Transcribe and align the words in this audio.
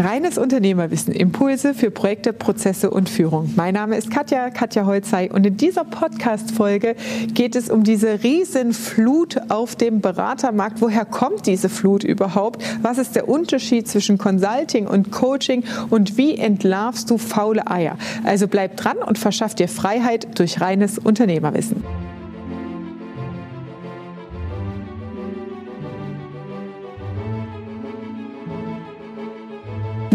Reines 0.00 0.38
Unternehmerwissen, 0.38 1.12
Impulse 1.12 1.74
für 1.74 1.90
Projekte, 1.90 2.32
Prozesse 2.32 2.90
und 2.90 3.10
Führung. 3.10 3.52
Mein 3.56 3.74
Name 3.74 3.98
ist 3.98 4.10
Katja, 4.10 4.48
Katja 4.48 4.86
Holzei 4.86 5.30
und 5.30 5.44
in 5.44 5.58
dieser 5.58 5.84
Podcast-Folge 5.84 6.96
geht 7.34 7.54
es 7.54 7.68
um 7.68 7.84
diese 7.84 8.22
Riesenflut 8.22 9.36
auf 9.50 9.76
dem 9.76 10.00
Beratermarkt. 10.00 10.80
Woher 10.80 11.04
kommt 11.04 11.46
diese 11.46 11.68
Flut 11.68 12.02
überhaupt? 12.02 12.64
Was 12.80 12.96
ist 12.96 13.14
der 13.14 13.28
Unterschied 13.28 13.88
zwischen 13.88 14.16
Consulting 14.16 14.86
und 14.86 15.10
Coaching 15.12 15.64
und 15.90 16.16
wie 16.16 16.38
entlarvst 16.38 17.10
du 17.10 17.18
faule 17.18 17.70
Eier? 17.70 17.98
Also 18.24 18.48
bleib 18.48 18.78
dran 18.78 18.96
und 18.96 19.18
verschaff 19.18 19.54
dir 19.54 19.68
Freiheit 19.68 20.38
durch 20.38 20.62
reines 20.62 20.98
Unternehmerwissen. 20.98 21.84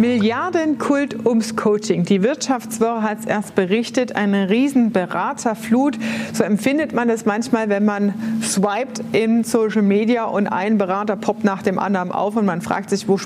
Milliardenkult 0.05 1.25
ums 1.25 1.55
Coaching. 1.55 2.05
Die 2.05 2.21
Wirtschaftswoche 2.21 3.01
hat 3.01 3.21
es 3.21 3.25
erst 3.25 3.55
berichtet, 3.55 4.15
eine 4.15 4.51
riesen 4.51 4.91
Beraterflut. 4.91 5.97
So 6.31 6.43
empfindet 6.43 6.93
man 6.93 7.09
es 7.09 7.25
manchmal, 7.25 7.69
wenn 7.69 7.85
man 7.85 8.13
swiped 8.43 9.01
in 9.13 9.43
Social 9.43 9.81
Media 9.81 10.25
und 10.25 10.45
ein 10.45 10.77
Berater 10.77 11.15
poppt 11.15 11.43
nach 11.43 11.63
dem 11.63 11.79
anderen 11.79 12.11
auf 12.11 12.35
und 12.35 12.45
man 12.45 12.61
fragt 12.61 12.91
sich, 12.91 13.07
wo 13.07 13.19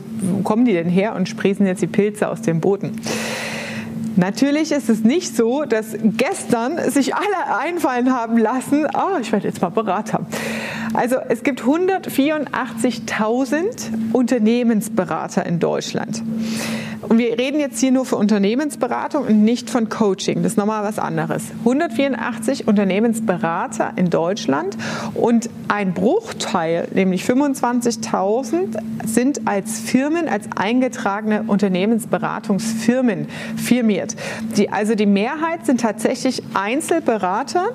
kommen 0.44 0.63
die 0.63 0.72
denn 0.72 0.88
her 0.88 1.17
und 1.17 1.27
sprießen 1.27 1.66
jetzt 1.66 1.81
die 1.81 1.88
Pilze 1.88 2.30
aus 2.30 2.44
dem 2.44 2.62
Boden. 2.62 3.02
Natürlich 4.16 4.72
ist 4.72 4.89
es 4.89 5.03
nicht 5.03 5.36
so, 5.36 5.66
dass 5.66 5.95
gestern 6.02 6.77
sich 6.91 7.16
alle 7.16 7.58
einfallen 7.59 8.14
haben 8.14 8.38
lassen, 8.38 8.86
oh, 8.94 9.17
ich 9.22 9.31
werde 9.31 9.48
jetzt 9.48 9.61
mal 9.61 9.70
Berater. 9.70 10.25
Also 10.94 11.16
es 11.30 11.44
gibt 11.44 11.61
184.000 11.61 14.11
Unternehmensberater 14.11 15.45
in 15.45 15.59
Deutschland. 15.59 16.22
Und 17.02 17.17
wir 17.17 17.38
reden 17.38 17.59
jetzt 17.59 17.80
hier 17.80 17.91
nur 17.91 18.05
für 18.05 18.17
Unternehmensberatung 18.17 19.26
und 19.26 19.44
nicht 19.44 19.70
von 19.70 19.89
Coaching. 19.89 20.44
Das 20.44 20.53
ist 20.53 20.58
nochmal 20.58 20.83
was 20.83 21.00
anderes. 21.00 21.44
184 21.59 22.67
Unternehmensberater 22.67 23.94
in 23.95 24.09
Deutschland 24.09 24.78
und 25.14 25.50
ein 25.70 25.94
Bruchteil, 25.94 26.88
nämlich 26.94 27.23
25.000, 27.23 28.80
sind 29.05 29.47
als 29.47 29.80
Firmen, 29.80 30.27
als 30.27 30.45
eingetragene 30.55 31.44
Unternehmensberatungsfirmen 31.47 33.27
firmiert. 33.55 34.16
Die, 34.58 34.70
also 34.70 34.95
die 34.95 35.05
Mehrheit 35.05 35.66
sind 35.66 35.81
tatsächlich 35.81 36.44
Einzelberater, 36.53 37.70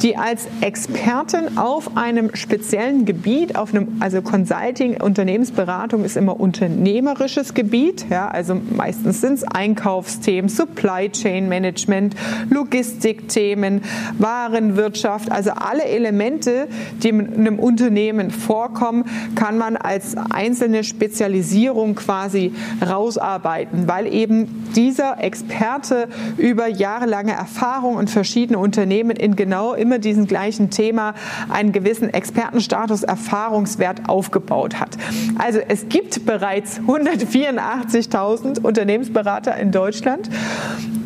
die 0.00 0.16
als 0.16 0.46
Experten 0.60 1.58
auf 1.58 1.96
einem 1.96 2.34
speziellen 2.34 3.04
Gebiet, 3.04 3.56
auf 3.56 3.74
einem, 3.74 3.96
also 4.00 4.22
Consulting, 4.22 5.00
Unternehmensberatung 5.00 6.04
ist 6.04 6.16
immer 6.16 6.40
unternehmerisches 6.40 7.54
Gebiet, 7.54 8.06
ja, 8.08 8.28
also 8.28 8.60
meistens 8.70 9.20
sind 9.20 9.34
es 9.34 9.44
Einkaufsthemen, 9.44 10.48
Supply 10.48 11.10
Chain 11.10 11.48
Management, 11.48 12.14
Logistikthemen, 12.48 13.82
Warenwirtschaft, 14.18 15.30
also 15.30 15.50
alle 15.50 15.84
Elemente, 15.84 16.68
die 17.02 17.08
in 17.10 17.34
einem 17.34 17.58
Unternehmen 17.58 18.30
vorkommen, 18.30 19.04
kann 19.34 19.58
man 19.58 19.76
als 19.76 20.16
einzelne 20.16 20.84
Spezialisierung 20.84 21.94
quasi 21.94 22.52
rausarbeiten, 22.86 23.88
weil 23.88 24.12
eben 24.12 24.64
dieser 24.74 25.22
Experte 25.22 26.08
über 26.36 26.66
jahrelange 26.66 27.32
Erfahrung 27.32 27.96
und 27.96 28.10
verschiedene 28.10 28.58
Unternehmen 28.58 29.16
in 29.16 29.36
genau 29.36 29.74
immer 29.74 29.98
diesem 29.98 30.26
gleichen 30.26 30.70
Thema 30.70 31.14
einen 31.48 31.72
gewissen 31.72 32.12
Expertenstatus, 32.12 33.02
Erfahrungswert 33.02 34.08
aufgebaut 34.08 34.78
hat. 34.78 34.96
Also 35.38 35.58
es 35.66 35.88
gibt 35.88 36.26
bereits 36.26 36.80
184.000 36.80 38.59
Unternehmensberater 38.62 39.56
in 39.56 39.72
Deutschland. 39.72 40.28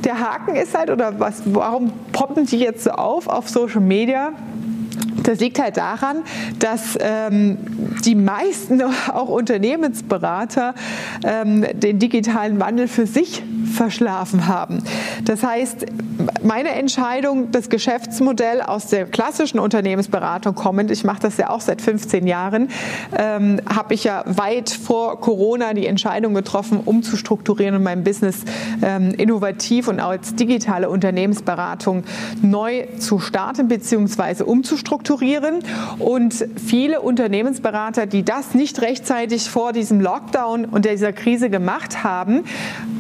Der 0.05 0.21
Haken 0.21 0.55
ist 0.57 0.77
halt, 0.77 0.91
oder 0.91 1.19
was, 1.19 1.43
warum 1.47 1.93
poppen 2.13 2.47
die 2.47 2.59
jetzt 2.59 2.85
so 2.85 2.91
auf 2.91 3.27
auf 3.27 3.49
Social 3.49 3.81
Media? 3.81 4.33
Das 5.23 5.41
liegt 5.41 5.59
halt 5.59 5.79
daran, 5.79 6.19
dass 6.59 6.99
ähm, 7.01 7.57
die 8.05 8.15
meisten 8.15 8.83
auch 9.13 9.29
Unternehmensberater 9.29 10.75
ähm, 11.25 11.65
den 11.73 11.99
digitalen 11.99 12.61
Wandel 12.61 12.89
für 12.89 13.07
sich 13.07 13.43
verschlafen 13.73 14.47
haben. 14.47 14.83
Das 15.25 15.43
heißt, 15.43 15.87
meine 16.43 16.71
Entscheidung, 16.71 17.51
das 17.51 17.69
Geschäftsmodell 17.69 18.61
aus 18.61 18.87
der 18.87 19.07
klassischen 19.07 19.59
Unternehmensberatung 19.59 20.55
kommend, 20.55 20.91
ich 20.91 21.05
mache 21.05 21.21
das 21.21 21.37
ja 21.37 21.51
auch 21.51 21.61
seit 21.61 21.81
15 21.81 22.27
Jahren, 22.27 22.69
ähm, 23.17 23.61
habe 23.73 23.95
ich 23.95 24.05
ja 24.05 24.25
weit 24.27 24.71
vor 24.71 25.21
Corona 25.21 25.75
die 25.75 25.87
Entscheidung 25.87 26.35
getroffen, 26.35 26.81
umzustrukturieren 26.85 27.77
und 27.77 27.83
mein 27.83 28.05
Business 28.05 28.45
ähm, 28.83 29.13
innovativ 29.17 29.89
und 29.89 30.01
auch 30.01 30.11
als 30.11 30.35
digitale 30.35 30.89
Unternehmensberatung 30.89 32.05
neu 32.43 32.87
zu 32.99 33.19
starten 33.19 33.69
bzw. 33.69 34.45
umzustrukturieren. 34.45 35.61
Und 35.99 36.47
viele 36.57 37.01
Unternehmensberater, 37.01 38.07
die 38.07 38.25
das 38.25 38.55
nicht 38.55 38.81
rechtzeitig 38.81 39.49
vor 39.49 39.73
diesem 39.73 40.01
Lockdown 40.01 40.65
und 40.67 40.85
dieser 40.85 41.13
Krise 41.13 41.51
gemacht 41.51 42.05
haben, 42.05 42.45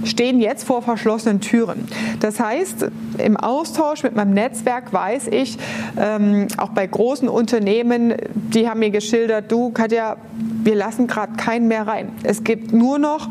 stehen 0.04 0.40
jetzt 0.40 0.64
vor 0.64 0.82
verschlossenen 0.82 1.40
Türen. 1.40 1.88
Das 2.20 2.40
heißt, 2.40 2.86
im 3.18 3.36
Austausch 3.36 4.02
mit 4.02 4.14
meinem 4.14 4.34
Netzwerk 4.34 4.92
weiß 4.92 5.28
ich, 5.28 5.58
ähm, 5.98 6.48
auch 6.56 6.70
bei 6.70 6.86
großen 6.86 7.28
Unternehmen, 7.28 8.14
die 8.34 8.68
haben 8.68 8.80
mir 8.80 8.90
geschildert, 8.90 9.50
du 9.50 9.70
Katja, 9.70 10.16
wir 10.64 10.74
lassen 10.74 11.06
gerade 11.06 11.34
keinen 11.34 11.68
mehr 11.68 11.86
rein. 11.86 12.10
Es 12.22 12.42
gibt 12.42 12.72
nur 12.72 12.98
noch 12.98 13.28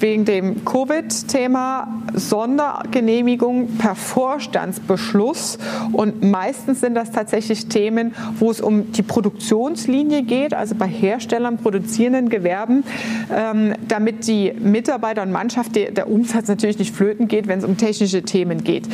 wegen 0.00 0.24
dem 0.24 0.64
Covid-Thema 0.64 2.02
Sondergenehmigung 2.14 3.76
per 3.78 3.94
Vorstandsbeschluss 3.94 5.58
und 5.92 6.22
meistens 6.22 6.80
sind 6.80 6.94
das 6.94 7.10
tatsächlich 7.12 7.66
Themen, 7.66 8.14
wo 8.38 8.50
es 8.50 8.60
um 8.60 8.92
die 8.92 9.02
Produktionslinie 9.02 10.22
geht, 10.22 10.54
also 10.54 10.74
bei 10.74 10.86
Herstellern, 10.88 11.58
produzierenden 11.58 12.28
Gewerben, 12.28 12.84
ähm, 13.34 13.74
damit 13.88 14.26
die 14.26 14.52
Mitarbeiter 14.52 15.22
und 15.22 15.32
Mannschaft, 15.32 15.76
der 15.76 16.10
Umsatz 16.10 16.48
natürlich 16.48 16.78
nicht 16.78 16.94
flöten 16.94 17.28
geht, 17.28 17.48
wenn 17.48 17.58
es 17.58 17.64
um 17.64 17.76
technische 17.76 18.22
Themen 18.22 18.64
geht, 18.64 18.88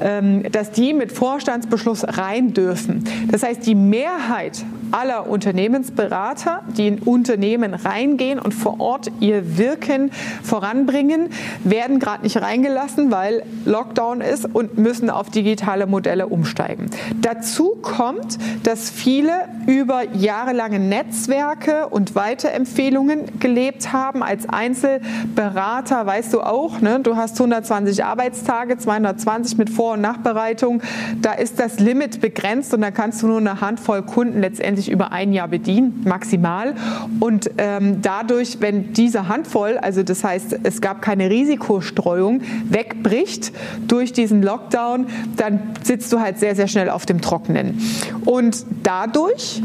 ähm, 0.00 0.44
dass 0.50 0.70
die 0.70 0.94
mit 0.94 1.12
Vorstandsbeschluss 1.12 2.04
rein 2.06 2.54
dürfen. 2.54 3.04
Das 3.30 3.42
heißt, 3.42 3.66
die 3.66 3.74
Mehrheit 3.74 4.64
aller 4.94 5.28
Unternehmensberater, 5.28 6.62
die 6.76 6.86
in 6.86 6.98
Unternehmen 7.00 7.74
reingehen 7.74 8.38
und 8.38 8.54
vor 8.54 8.80
Ort 8.80 9.10
ihr 9.18 9.58
Wirken 9.58 10.12
voranbringen, 10.42 11.30
werden 11.64 11.98
gerade 11.98 12.22
nicht 12.22 12.40
reingelassen, 12.40 13.10
weil 13.10 13.42
Lockdown 13.64 14.20
ist 14.20 14.46
und 14.52 14.78
müssen 14.78 15.10
auf 15.10 15.30
digitale 15.30 15.86
Modelle 15.86 16.28
umsteigen. 16.28 16.90
Dazu 17.20 17.76
kommt, 17.82 18.38
dass 18.62 18.88
viele 18.88 19.32
über 19.66 20.04
jahrelange 20.14 20.78
Netzwerke 20.78 21.88
und 21.88 22.14
Weiterempfehlungen 22.14 23.40
gelebt 23.40 23.92
haben. 23.92 24.22
Als 24.22 24.48
Einzelberater 24.48 26.06
weißt 26.06 26.32
du 26.32 26.40
auch, 26.40 26.80
ne, 26.80 27.00
du 27.02 27.16
hast 27.16 27.40
120 27.40 28.04
Arbeitstage, 28.04 28.78
220 28.78 29.58
mit 29.58 29.70
Vor- 29.70 29.94
und 29.94 30.02
Nachbereitung. 30.02 30.82
Da 31.20 31.32
ist 31.32 31.58
das 31.58 31.80
Limit 31.80 32.20
begrenzt 32.20 32.72
und 32.74 32.82
da 32.82 32.92
kannst 32.92 33.22
du 33.22 33.26
nur 33.26 33.38
eine 33.38 33.60
Handvoll 33.60 34.02
Kunden 34.02 34.40
letztendlich 34.40 34.83
sich 34.84 34.92
über 34.92 35.12
ein 35.12 35.32
Jahr 35.32 35.48
bedienen, 35.48 36.02
maximal. 36.04 36.74
Und 37.20 37.50
ähm, 37.58 38.02
dadurch, 38.02 38.58
wenn 38.60 38.92
diese 38.92 39.28
Handvoll, 39.28 39.78
also 39.78 40.02
das 40.02 40.22
heißt, 40.22 40.60
es 40.62 40.80
gab 40.80 41.02
keine 41.02 41.30
Risikostreuung, 41.30 42.42
wegbricht 42.68 43.52
durch 43.88 44.12
diesen 44.12 44.42
Lockdown, 44.42 45.06
dann 45.36 45.60
sitzt 45.82 46.12
du 46.12 46.20
halt 46.20 46.38
sehr, 46.38 46.54
sehr 46.54 46.68
schnell 46.68 46.90
auf 46.90 47.06
dem 47.06 47.20
Trockenen. 47.20 47.80
Und 48.24 48.64
dadurch 48.82 49.62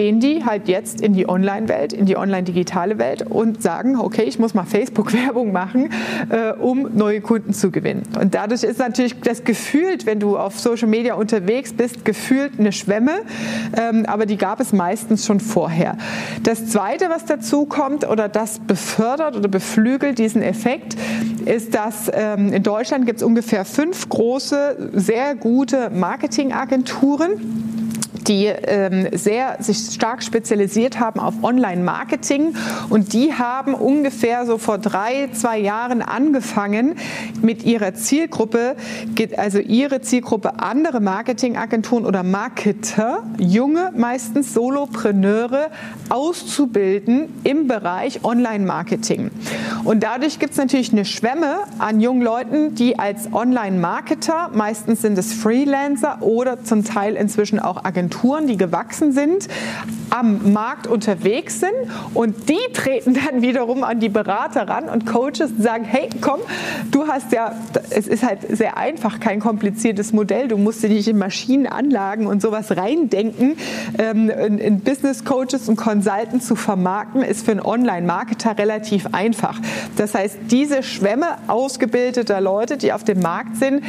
gehen 0.00 0.18
die 0.18 0.46
halt 0.46 0.66
jetzt 0.66 1.02
in 1.02 1.12
die 1.12 1.28
Online-Welt, 1.28 1.92
in 1.92 2.06
die 2.06 2.16
online-digitale 2.16 2.96
Welt 2.96 3.20
und 3.20 3.62
sagen, 3.62 3.98
okay, 3.98 4.22
ich 4.22 4.38
muss 4.38 4.54
mal 4.54 4.64
Facebook-Werbung 4.64 5.52
machen, 5.52 5.90
äh, 6.30 6.52
um 6.52 6.88
neue 6.96 7.20
Kunden 7.20 7.52
zu 7.52 7.70
gewinnen. 7.70 8.04
Und 8.18 8.34
dadurch 8.34 8.62
ist 8.62 8.78
natürlich 8.78 9.20
das 9.20 9.44
gefühlt, 9.44 10.06
wenn 10.06 10.18
du 10.18 10.38
auf 10.38 10.58
Social 10.58 10.88
Media 10.88 11.16
unterwegs 11.16 11.74
bist, 11.74 12.06
gefühlt 12.06 12.58
eine 12.58 12.72
Schwemme, 12.72 13.10
ähm, 13.76 14.06
aber 14.06 14.24
die 14.24 14.38
gab 14.38 14.58
es 14.60 14.72
meistens 14.72 15.26
schon 15.26 15.38
vorher. 15.38 15.98
Das 16.44 16.68
Zweite, 16.68 17.10
was 17.10 17.26
dazu 17.26 17.66
kommt 17.66 18.08
oder 18.08 18.30
das 18.30 18.58
befördert 18.58 19.36
oder 19.36 19.48
beflügelt 19.48 20.18
diesen 20.18 20.40
Effekt, 20.40 20.96
ist, 21.44 21.74
dass 21.74 22.10
ähm, 22.14 22.54
in 22.54 22.62
Deutschland 22.62 23.04
gibt 23.04 23.18
es 23.18 23.22
ungefähr 23.22 23.66
fünf 23.66 24.08
große, 24.08 24.92
sehr 24.94 25.34
gute 25.34 25.90
Marketingagenturen 25.90 27.69
die 28.30 28.46
ähm, 28.46 29.08
sehr 29.10 29.56
sich 29.58 29.78
stark 29.78 30.22
spezialisiert 30.22 31.00
haben 31.00 31.18
auf 31.18 31.34
Online-Marketing 31.42 32.54
und 32.88 33.12
die 33.12 33.34
haben 33.34 33.74
ungefähr 33.74 34.46
so 34.46 34.56
vor 34.56 34.78
drei, 34.78 35.30
zwei 35.32 35.58
Jahren 35.58 36.00
angefangen 36.00 36.94
mit 37.42 37.64
ihrer 37.64 37.94
Zielgruppe, 37.94 38.76
also 39.36 39.58
ihre 39.58 40.00
Zielgruppe 40.00 40.60
andere 40.60 41.00
Marketingagenturen 41.00 42.06
oder 42.06 42.22
Marketer, 42.22 43.24
junge 43.36 43.90
meistens 43.96 44.54
Solopreneure 44.54 45.70
auszubilden 46.08 47.40
im 47.42 47.66
Bereich 47.66 48.24
Online-Marketing. 48.24 49.32
Und 49.82 50.04
dadurch 50.04 50.38
gibt 50.38 50.52
es 50.52 50.58
natürlich 50.58 50.92
eine 50.92 51.04
Schwemme 51.04 51.56
an 51.78 52.00
jungen 52.00 52.22
Leuten, 52.22 52.76
die 52.76 52.96
als 52.96 53.32
Online-Marketer, 53.32 54.50
meistens 54.54 55.02
sind 55.02 55.18
es 55.18 55.32
Freelancer 55.32 56.22
oder 56.22 56.62
zum 56.62 56.84
Teil 56.84 57.16
inzwischen 57.16 57.58
auch 57.58 57.84
Agenturen, 57.84 58.19
die 58.46 58.56
gewachsen 58.56 59.12
sind, 59.12 59.48
am 60.10 60.52
Markt 60.52 60.86
unterwegs 60.86 61.60
sind 61.60 61.72
und 62.14 62.48
die 62.48 62.72
treten 62.74 63.14
dann 63.14 63.42
wiederum 63.42 63.84
an 63.84 64.00
die 64.00 64.08
Berater 64.08 64.68
ran 64.68 64.88
und 64.88 65.06
Coaches 65.06 65.52
und 65.56 65.62
sagen, 65.62 65.84
hey, 65.84 66.08
komm, 66.20 66.40
du 66.90 67.06
hast 67.06 67.32
ja, 67.32 67.54
es 67.90 68.06
ist 68.06 68.22
halt 68.22 68.40
sehr 68.48 68.76
einfach, 68.76 69.20
kein 69.20 69.40
kompliziertes 69.40 70.12
Modell, 70.12 70.48
du 70.48 70.56
musst 70.56 70.82
dir 70.82 70.88
nicht 70.88 71.08
in 71.08 71.18
Maschinenanlagen 71.18 72.26
und 72.26 72.42
sowas 72.42 72.76
reindenken. 72.76 73.56
Ähm, 73.98 74.30
in, 74.30 74.58
in 74.58 74.80
Business 74.80 75.24
Coaches 75.24 75.68
und 75.68 75.76
Consultants 75.76 76.46
zu 76.46 76.56
vermarkten, 76.56 77.22
ist 77.22 77.44
für 77.44 77.52
einen 77.52 77.60
Online-Marketer 77.60 78.58
relativ 78.58 79.06
einfach. 79.12 79.58
Das 79.96 80.14
heißt, 80.14 80.38
diese 80.50 80.82
Schwemme 80.82 81.26
ausgebildeter 81.46 82.40
Leute, 82.40 82.76
die 82.76 82.92
auf 82.92 83.04
dem 83.04 83.20
Markt 83.20 83.56
sind, 83.56 83.82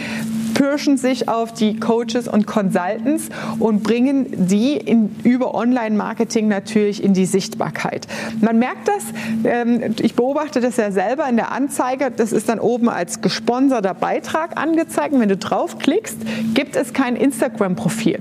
pirschen 0.53 0.97
sich 0.97 1.27
auf 1.27 1.53
die 1.53 1.79
Coaches 1.79 2.27
und 2.27 2.47
Consultants 2.47 3.29
und 3.59 3.83
bringen 3.83 4.27
die 4.47 4.75
in, 4.77 5.15
über 5.23 5.53
Online-Marketing 5.53 6.47
natürlich 6.47 7.03
in 7.03 7.13
die 7.13 7.25
Sichtbarkeit. 7.25 8.07
Man 8.39 8.59
merkt 8.59 8.87
das, 8.87 9.03
ähm, 9.43 9.95
ich 9.99 10.15
beobachte 10.15 10.61
das 10.61 10.77
ja 10.77 10.91
selber 10.91 11.27
in 11.27 11.35
der 11.35 11.51
Anzeige, 11.51 12.11
das 12.15 12.31
ist 12.31 12.49
dann 12.49 12.59
oben 12.59 12.89
als 12.89 13.21
gesponserter 13.21 13.93
Beitrag 13.93 14.57
angezeigt. 14.57 15.13
wenn 15.17 15.29
du 15.29 15.37
draufklickst, 15.37 16.17
gibt 16.53 16.75
es 16.75 16.93
kein 16.93 17.15
Instagram-Profil. 17.15 18.19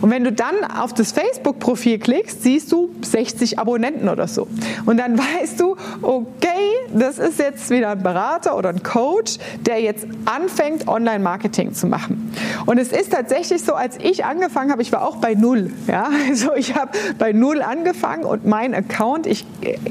Und 0.00 0.10
wenn 0.10 0.24
du 0.24 0.32
dann 0.32 0.64
auf 0.64 0.94
das 0.94 1.12
Facebook-Profil 1.12 1.98
klickst, 1.98 2.42
siehst 2.42 2.70
du 2.72 2.90
60 3.02 3.58
Abonnenten 3.58 4.08
oder 4.08 4.28
so. 4.28 4.46
Und 4.86 4.98
dann 4.98 5.18
weißt 5.40 5.60
du, 5.60 5.76
okay, 6.02 6.48
das 6.92 7.18
ist 7.18 7.38
jetzt 7.38 7.70
wieder 7.70 7.90
ein 7.90 8.02
Berater 8.02 8.56
oder 8.56 8.70
ein 8.70 8.82
Coach, 8.82 9.38
der 9.66 9.80
jetzt 9.80 10.06
anfängt, 10.24 10.86
Online-Marketing 10.86 11.57
zu 11.66 11.86
machen. 11.86 12.32
Und 12.66 12.78
es 12.78 12.92
ist 12.92 13.12
tatsächlich 13.12 13.62
so, 13.62 13.74
als 13.74 13.98
ich 14.00 14.24
angefangen 14.24 14.70
habe, 14.70 14.82
ich 14.82 14.92
war 14.92 15.06
auch 15.06 15.16
bei 15.16 15.34
Null. 15.34 15.72
Ja? 15.86 16.08
Also 16.28 16.54
ich 16.54 16.76
habe 16.76 16.92
bei 17.18 17.32
Null 17.32 17.62
angefangen 17.62 18.24
und 18.24 18.46
mein 18.46 18.74
Account, 18.74 19.26
ich 19.26 19.44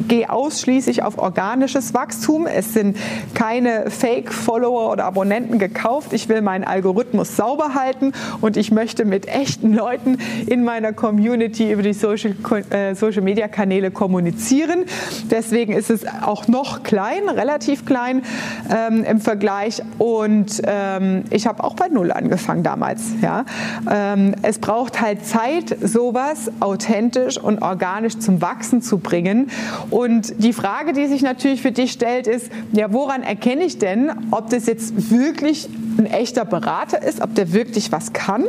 gehe 0.07 0.29
ausschließlich 0.29 1.03
auf 1.03 1.17
organisches 1.17 1.93
Wachstum. 1.93 2.47
Es 2.47 2.73
sind 2.73 2.95
keine 3.33 3.89
Fake-Follower 3.89 4.91
oder 4.91 5.05
Abonnenten 5.05 5.59
gekauft. 5.59 6.13
Ich 6.13 6.29
will 6.29 6.41
meinen 6.41 6.63
Algorithmus 6.63 7.35
sauber 7.35 7.73
halten 7.73 8.13
und 8.39 8.55
ich 8.55 8.71
möchte 8.71 9.03
mit 9.03 9.27
echten 9.27 9.73
Leuten 9.73 10.19
in 10.45 10.63
meiner 10.63 10.93
Community 10.93 11.71
über 11.71 11.81
die 11.81 11.93
Social, 11.93 12.35
äh, 12.69 12.95
Social 12.95 13.23
Media 13.23 13.47
Kanäle 13.47 13.91
kommunizieren. 13.91 14.85
Deswegen 15.29 15.73
ist 15.73 15.89
es 15.89 16.05
auch 16.21 16.47
noch 16.47 16.83
klein, 16.83 17.27
relativ 17.29 17.85
klein 17.85 18.21
ähm, 18.69 19.03
im 19.03 19.19
Vergleich. 19.19 19.81
Und 19.97 20.61
ähm, 20.65 21.23
ich 21.31 21.47
habe 21.47 21.56
auch 21.59 21.75
bei 21.75 21.87
Null 21.87 22.11
angefangen 22.11 22.63
damals. 22.63 23.03
Ja. 23.21 23.45
Ähm, 23.89 24.35
es 24.41 24.59
braucht 24.59 25.01
halt 25.01 25.25
Zeit, 25.25 25.75
sowas 25.81 26.51
authentisch 26.59 27.37
und 27.37 27.61
organisch 27.61 28.19
zum 28.19 28.41
Wachsen 28.41 28.81
zu 28.81 28.99
bringen. 28.99 29.49
Und 29.89 30.33
die 30.43 30.53
Frage, 30.53 30.93
die 30.93 31.07
sich 31.07 31.21
natürlich 31.21 31.61
für 31.61 31.71
dich 31.71 31.91
stellt, 31.91 32.27
ist, 32.27 32.51
ja, 32.73 32.91
woran 32.93 33.23
erkenne 33.23 33.63
ich 33.63 33.77
denn, 33.77 34.11
ob 34.31 34.49
das 34.49 34.65
jetzt 34.65 35.11
wirklich 35.11 35.69
ein 35.97 36.05
echter 36.05 36.45
Berater 36.45 37.01
ist, 37.01 37.21
ob 37.21 37.35
der 37.35 37.53
wirklich 37.53 37.91
was 37.91 38.13
kann? 38.13 38.43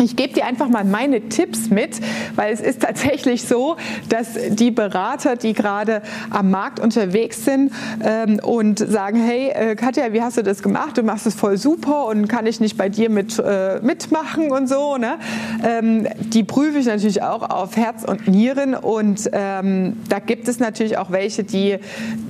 Ich 0.00 0.14
gebe 0.14 0.32
dir 0.32 0.46
einfach 0.46 0.68
mal 0.68 0.84
meine 0.84 1.28
Tipps 1.28 1.70
mit, 1.70 2.00
weil 2.36 2.52
es 2.52 2.60
ist 2.60 2.82
tatsächlich 2.82 3.42
so, 3.42 3.76
dass 4.08 4.34
die 4.50 4.70
Berater, 4.70 5.34
die 5.34 5.54
gerade 5.54 6.02
am 6.30 6.50
Markt 6.50 6.78
unterwegs 6.78 7.44
sind 7.44 7.72
ähm, 8.04 8.38
und 8.40 8.78
sagen, 8.78 9.20
hey 9.20 9.48
äh, 9.48 9.74
Katja, 9.74 10.12
wie 10.12 10.22
hast 10.22 10.36
du 10.36 10.42
das 10.42 10.62
gemacht? 10.62 10.96
Du 10.96 11.02
machst 11.02 11.26
es 11.26 11.34
voll 11.34 11.56
super 11.56 12.06
und 12.06 12.28
kann 12.28 12.46
ich 12.46 12.60
nicht 12.60 12.76
bei 12.76 12.88
dir 12.88 13.10
mit, 13.10 13.38
äh, 13.38 13.80
mitmachen 13.82 14.52
und 14.52 14.68
so. 14.68 14.98
Ne? 14.98 15.18
Ähm, 15.64 16.06
die 16.20 16.44
prüfe 16.44 16.78
ich 16.78 16.86
natürlich 16.86 17.22
auch 17.22 17.50
auf 17.50 17.76
Herz 17.76 18.04
und 18.04 18.28
Nieren 18.28 18.74
und 18.74 19.28
ähm, 19.32 19.96
da 20.08 20.20
gibt 20.20 20.46
es 20.46 20.60
natürlich 20.60 20.96
auch 20.96 21.10
welche, 21.10 21.42
die 21.42 21.78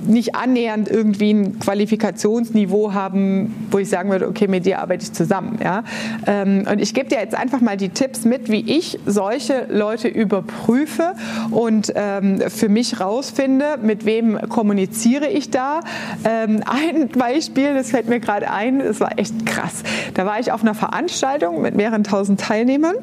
nicht 0.07 0.33
annähernd 0.33 0.89
irgendwie 0.89 1.33
ein 1.33 1.59
Qualifikationsniveau 1.59 2.93
haben, 2.93 3.67
wo 3.69 3.77
ich 3.77 3.89
sagen 3.89 4.09
würde, 4.09 4.27
okay, 4.27 4.47
mit 4.47 4.65
dir 4.65 4.79
arbeite 4.79 5.03
ich 5.03 5.13
zusammen. 5.13 5.59
Ja? 5.63 5.83
Ähm, 6.25 6.65
und 6.69 6.79
ich 6.79 6.93
gebe 6.93 7.09
dir 7.09 7.19
jetzt 7.19 7.35
einfach 7.35 7.58
mal 7.61 7.77
die 7.77 7.89
Tipps 7.89 8.25
mit, 8.25 8.49
wie 8.49 8.77
ich 8.77 8.99
solche 9.05 9.67
Leute 9.69 10.07
überprüfe 10.07 11.13
und 11.51 11.91
ähm, 11.95 12.41
für 12.49 12.69
mich 12.69 12.99
rausfinde, 12.99 13.77
mit 13.81 14.05
wem 14.05 14.39
kommuniziere 14.49 15.27
ich 15.27 15.49
da. 15.49 15.81
Ähm, 16.23 16.61
ein 16.65 17.09
Beispiel, 17.09 17.73
das 17.73 17.91
fällt 17.91 18.07
mir 18.07 18.19
gerade 18.19 18.49
ein, 18.51 18.79
das 18.79 18.99
war 18.99 19.17
echt 19.17 19.45
krass. 19.45 19.83
Da 20.13 20.25
war 20.25 20.39
ich 20.39 20.51
auf 20.51 20.61
einer 20.61 20.73
Veranstaltung 20.73 21.61
mit 21.61 21.75
mehreren 21.75 22.03
tausend 22.03 22.39
Teilnehmern 22.39 22.95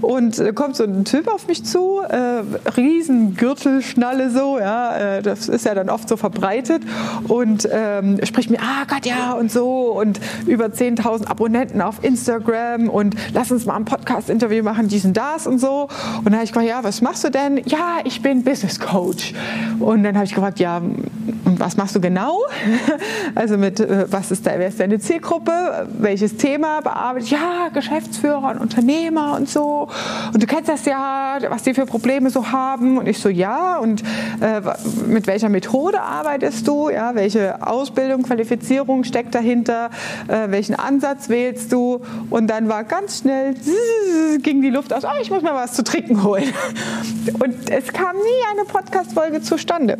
und 0.00 0.38
äh, 0.38 0.52
kommt 0.52 0.76
so 0.76 0.84
ein 0.84 1.04
Typ 1.04 1.28
auf 1.32 1.48
mich 1.48 1.64
zu, 1.64 2.00
äh, 2.00 2.42
riesen 2.76 3.36
Gürtelschnalle 3.36 4.30
so, 4.30 4.58
ja, 4.58 4.96
äh, 4.96 5.22
das 5.22 5.48
ist 5.48 5.64
ja 5.64 5.74
dann 5.74 5.90
oft 5.90 6.08
so 6.08 6.16
verbreitet 6.16 6.82
und 7.28 7.68
ähm, 7.70 8.18
spricht 8.24 8.50
mir, 8.50 8.60
ah 8.60 8.84
Gott, 8.88 9.06
ja 9.06 9.32
und 9.32 9.50
so 9.50 9.92
und 9.92 10.20
über 10.46 10.66
10.000 10.66 11.26
Abonnenten 11.26 11.80
auf 11.80 12.02
Instagram 12.02 12.88
und 12.88 13.14
lass 13.34 13.50
uns 13.50 13.66
mal 13.66 13.76
einen 13.76 13.84
Podcast-Interview 13.96 14.62
machen, 14.62 14.88
dies 14.88 15.04
und 15.04 15.16
das 15.16 15.46
und 15.46 15.58
so. 15.58 15.88
Und 16.18 16.26
dann 16.26 16.34
habe 16.34 16.44
ich 16.44 16.52
gefragt, 16.52 16.68
ja, 16.68 16.84
was 16.84 17.00
machst 17.00 17.24
du 17.24 17.30
denn? 17.30 17.58
Ja, 17.64 17.98
ich 18.04 18.22
bin 18.22 18.44
Business 18.44 18.78
Coach. 18.78 19.32
Und 19.78 20.02
dann 20.02 20.14
habe 20.14 20.26
ich 20.26 20.34
gefragt, 20.34 20.58
ja, 20.58 20.78
und 20.78 21.60
was 21.60 21.76
machst 21.76 21.96
du 21.96 22.00
genau? 22.00 22.40
Also 23.34 23.58
mit, 23.58 23.80
äh, 23.80 24.06
was 24.10 24.30
ist 24.30 24.44
wer 24.46 24.68
ist 24.68 24.80
deine 24.80 24.98
Zielgruppe? 24.98 25.86
Welches 25.98 26.36
Thema 26.36 26.80
bearbeitet? 26.80 27.30
Ja, 27.30 27.68
Geschäftsführer 27.72 28.52
und 28.52 28.58
Unternehmer 28.58 29.36
und 29.36 29.48
so. 29.48 29.88
Und 30.32 30.42
du 30.42 30.46
kennst 30.46 30.68
das 30.68 30.84
ja, 30.86 31.38
was 31.48 31.64
die 31.64 31.74
für 31.74 31.86
Probleme 31.86 32.30
so 32.30 32.50
haben. 32.52 32.98
Und 32.98 33.08
ich 33.08 33.18
so, 33.18 33.28
ja. 33.28 33.78
Und 33.78 34.02
äh, 34.40 34.60
mit 35.06 35.26
welcher 35.26 35.48
Methode 35.48 36.00
arbeitest 36.00 36.66
du? 36.66 36.88
Ja, 36.88 37.14
welche 37.14 37.66
Ausbildung, 37.66 38.22
Qualifizierung 38.22 39.04
steckt 39.04 39.34
dahinter? 39.34 39.90
Äh, 40.28 40.50
welchen 40.50 40.74
Ansatz 40.74 41.28
wählst 41.28 41.72
du? 41.72 42.00
Und 42.30 42.46
dann 42.48 42.68
war 42.68 42.84
ganz 42.84 43.20
schnell 43.20 43.54
ging 44.42 44.62
die 44.62 44.70
Luft 44.70 44.92
aus. 44.92 45.04
Oh, 45.04 45.20
ich 45.20 45.30
muss 45.30 45.42
mal 45.42 45.54
was 45.54 45.74
zu 45.74 45.84
trinken 45.84 46.22
holen. 46.22 46.52
Und 47.40 47.70
es 47.70 47.92
kam 47.92 48.16
nie 48.16 48.52
eine 48.52 48.64
Podcast-Folge 48.64 49.42
zustande. 49.42 49.98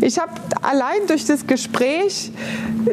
Ich 0.00 0.18
habe 0.18 0.32
allein 0.62 1.06
durch 1.06 1.26
das 1.26 1.46
Gespräch 1.46 2.32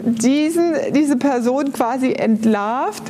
diesen, 0.04 0.74
diese 0.92 1.18
Person 1.18 1.71
quasi 1.71 2.14
entlarvt 2.14 3.04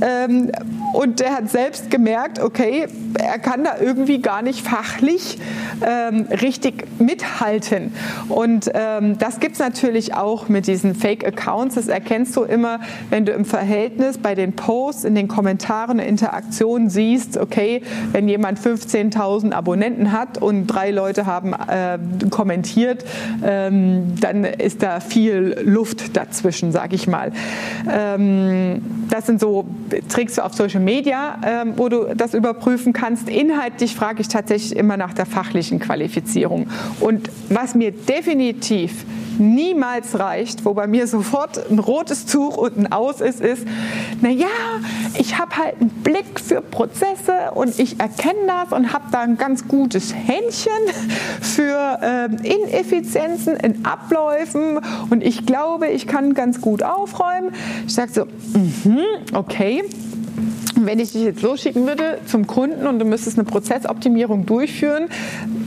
ähm, 0.00 0.50
und 0.92 1.20
der 1.20 1.32
hat 1.32 1.50
selbst 1.50 1.90
gemerkt, 1.90 2.40
okay, 2.40 2.86
er 3.14 3.38
kann 3.38 3.64
da 3.64 3.76
irgendwie 3.80 4.20
gar 4.20 4.42
nicht 4.42 4.66
fachlich 4.66 5.38
ähm, 5.86 6.26
richtig 6.30 6.84
mithalten. 6.98 7.92
Und 8.28 8.70
ähm, 8.74 9.18
das 9.18 9.40
gibt 9.40 9.54
es 9.54 9.58
natürlich 9.58 10.14
auch 10.14 10.48
mit 10.48 10.66
diesen 10.66 10.94
Fake-Accounts. 10.94 11.76
Das 11.76 11.88
erkennst 11.88 12.36
du 12.36 12.42
immer, 12.42 12.80
wenn 13.08 13.24
du 13.24 13.32
im 13.32 13.44
Verhältnis 13.44 14.18
bei 14.18 14.34
den 14.34 14.54
Posts, 14.54 15.04
in 15.04 15.14
den 15.14 15.28
Kommentaren, 15.28 15.98
Interaktionen 15.98 16.90
siehst, 16.90 17.36
okay, 17.36 17.82
wenn 18.12 18.28
jemand 18.28 18.58
15.000 18.58 19.52
Abonnenten 19.52 20.12
hat 20.12 20.38
und 20.38 20.66
drei 20.66 20.90
Leute 20.90 21.26
haben 21.26 21.52
äh, 21.52 21.98
kommentiert, 22.30 23.04
ähm, 23.44 24.14
dann 24.20 24.44
ist 24.44 24.82
da 24.82 25.00
viel 25.00 25.56
Luft 25.64 26.16
dazwischen, 26.16 26.72
sag 26.72 26.92
ich 26.92 27.06
mal. 27.06 27.32
Ähm, 27.90 28.82
das 29.10 29.26
sind 29.26 29.40
so 29.40 29.66
Tricks 30.08 30.38
auf 30.38 30.54
Social 30.54 30.79
Media, 30.84 31.38
ähm, 31.44 31.74
wo 31.76 31.88
du 31.88 32.14
das 32.14 32.34
überprüfen 32.34 32.92
kannst. 32.92 33.28
Inhaltlich 33.28 33.94
frage 33.94 34.20
ich 34.20 34.28
tatsächlich 34.28 34.76
immer 34.76 34.96
nach 34.96 35.14
der 35.14 35.26
fachlichen 35.26 35.78
Qualifizierung. 35.78 36.68
Und 37.00 37.30
was 37.48 37.74
mir 37.74 37.92
definitiv 37.92 39.04
niemals 39.40 40.18
reicht, 40.18 40.64
wo 40.64 40.74
bei 40.74 40.86
mir 40.86 41.06
sofort 41.06 41.70
ein 41.70 41.78
rotes 41.78 42.26
Tuch 42.26 42.56
und 42.56 42.76
ein 42.76 42.92
Aus 42.92 43.20
ist, 43.20 43.40
ist, 43.40 43.66
naja, 44.20 44.46
ich 45.18 45.38
habe 45.38 45.56
halt 45.56 45.80
einen 45.80 45.90
Blick 45.90 46.38
für 46.38 46.60
Prozesse 46.60 47.52
und 47.54 47.78
ich 47.78 47.98
erkenne 47.98 48.46
das 48.46 48.72
und 48.72 48.92
habe 48.92 49.04
da 49.10 49.20
ein 49.20 49.38
ganz 49.38 49.66
gutes 49.66 50.14
Händchen 50.14 50.72
für 51.40 51.98
äh, 52.02 52.26
Ineffizienzen 52.46 53.56
in 53.56 53.84
Abläufen 53.84 54.78
und 55.08 55.24
ich 55.24 55.46
glaube, 55.46 55.88
ich 55.88 56.06
kann 56.06 56.34
ganz 56.34 56.60
gut 56.60 56.82
aufräumen. 56.82 57.52
Ich 57.86 57.94
sage 57.94 58.12
so, 58.12 58.24
mm 58.24 58.72
-hmm, 58.84 59.36
okay. 59.36 59.84
Wenn 60.86 60.98
ich 60.98 61.12
dich 61.12 61.22
jetzt 61.22 61.40
so 61.40 61.56
schicken 61.56 61.86
würde 61.86 62.18
zum 62.26 62.46
Kunden 62.46 62.86
und 62.86 62.98
du 62.98 63.04
müsstest 63.04 63.38
eine 63.38 63.44
Prozessoptimierung 63.44 64.46
durchführen, 64.46 65.08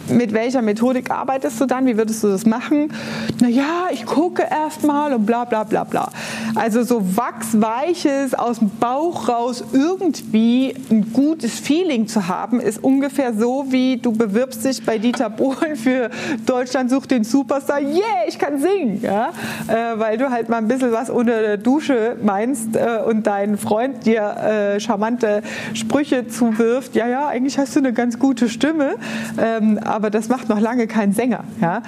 mit 0.10 0.34
welcher 0.34 0.62
Methodik 0.62 1.12
arbeitest 1.12 1.60
du 1.62 1.66
dann? 1.66 1.86
Wie 1.86 1.98
würdest 1.98 2.24
du 2.24 2.28
das 2.28 2.46
machen? 2.46 2.92
Naja, 3.40 3.88
ich 3.92 4.06
gucke 4.06 4.44
erstmal 4.44 5.14
und 5.14 5.26
bla 5.26 5.46
bla 5.46 5.64
bla 5.64 5.84
bla. 5.84 6.12
Also 6.56 6.84
so 6.84 7.18
wachsweiches, 7.18 8.34
aus 8.34 8.60
dem 8.60 8.70
Bauch 8.80 9.28
raus 9.28 9.64
irgendwie 9.74 10.76
ein 10.90 11.12
gutes 11.14 11.60
Feeling 11.60 12.08
zu 12.08 12.28
haben, 12.28 12.60
ist 12.60 12.84
ungefähr 12.84 13.34
so, 13.34 13.66
wie 13.70 13.98
du 13.98 14.12
bewirbst 14.12 14.64
dich 14.66 14.86
bei 14.86 14.98
Dieter 14.98 15.30
Bohlen 15.30 15.76
für 15.76 16.10
Deutschland 16.46 16.90
sucht 16.90 17.12
den 17.12 17.24
Superstar. 17.24 17.82
Yeah, 17.82 18.28
ich 18.28 18.38
kann 18.40 18.60
singen. 18.60 19.02
Ja? 19.02 19.30
Äh, 19.68 20.00
weil 20.00 20.18
du 20.18 20.30
halt 20.30 20.50
mal 20.50 20.58
ein 20.58 20.68
bisschen 20.68 20.92
was 20.92 21.10
unter 21.10 21.42
der 21.42 21.58
Dusche 21.58 22.18
meinst 22.22 22.76
äh, 22.76 23.00
und 23.06 23.28
dein 23.28 23.58
Freund 23.58 24.06
dir 24.06 24.22
äh, 24.22 24.80
charmante 24.80 25.42
Sprüche 25.74 26.28
zuwirft. 26.28 26.96
Ja, 26.96 27.08
ja, 27.08 27.28
eigentlich 27.28 27.58
hast 27.58 27.76
du 27.76 27.80
eine 27.80 27.94
ganz 27.94 28.20
gute 28.20 28.50
Stimme. 28.50 28.96
Ähm, 29.38 29.80
aber 29.84 30.10
das 30.10 30.30
macht 30.30 30.50
noch 30.50 30.60
lange 30.60 30.88
keinen 30.88 31.14
Sänger. 31.14 31.44
Ja? 31.62 31.82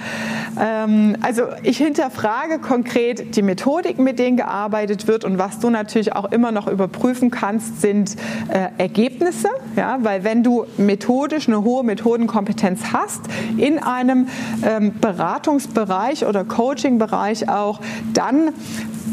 Ähm, 0.60 1.16
also 1.20 1.44
ich 1.62 1.78
hinterfrage 1.78 2.58
konkret 2.58 3.36
die 3.36 3.42
Methodik, 3.42 3.98
mit 3.98 4.18
denen 4.18 4.36
gearbeitet 4.46 5.08
wird 5.08 5.24
und 5.24 5.38
was 5.38 5.58
du 5.58 5.70
natürlich 5.70 6.14
auch 6.14 6.30
immer 6.30 6.52
noch 6.52 6.68
überprüfen 6.68 7.30
kannst, 7.30 7.80
sind 7.80 8.16
äh, 8.48 8.68
Ergebnisse, 8.78 9.48
ja? 9.74 9.98
weil 10.02 10.22
wenn 10.22 10.42
du 10.42 10.66
methodisch 10.76 11.48
eine 11.48 11.64
hohe 11.64 11.82
Methodenkompetenz 11.82 12.92
hast 12.92 13.22
in 13.56 13.78
einem 13.78 14.28
ähm, 14.64 14.94
Beratungsbereich 15.00 16.26
oder 16.26 16.44
Coachingbereich 16.44 17.48
auch, 17.48 17.80
dann 18.14 18.52